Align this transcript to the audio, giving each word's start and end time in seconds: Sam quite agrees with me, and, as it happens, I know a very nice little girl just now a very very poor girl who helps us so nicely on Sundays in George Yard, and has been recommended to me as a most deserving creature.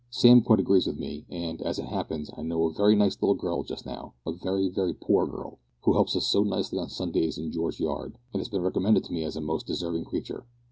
Sam 0.09 0.41
quite 0.41 0.59
agrees 0.59 0.87
with 0.87 0.97
me, 0.97 1.25
and, 1.29 1.61
as 1.61 1.77
it 1.77 1.85
happens, 1.85 2.31
I 2.35 2.41
know 2.41 2.65
a 2.65 2.73
very 2.73 2.95
nice 2.95 3.21
little 3.21 3.35
girl 3.35 3.61
just 3.61 3.85
now 3.85 4.15
a 4.25 4.31
very 4.31 4.67
very 4.67 4.95
poor 4.95 5.27
girl 5.27 5.59
who 5.83 5.93
helps 5.93 6.15
us 6.15 6.25
so 6.25 6.41
nicely 6.43 6.79
on 6.79 6.89
Sundays 6.89 7.37
in 7.37 7.51
George 7.51 7.79
Yard, 7.79 8.17
and 8.33 8.39
has 8.39 8.49
been 8.49 8.63
recommended 8.63 9.03
to 9.03 9.13
me 9.13 9.21
as 9.21 9.35
a 9.35 9.41
most 9.41 9.67
deserving 9.67 10.05
creature. 10.05 10.47